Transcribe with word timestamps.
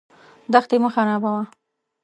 دښتې 0.53 0.77
مه 0.83 0.89
خرابوه. 0.93 1.41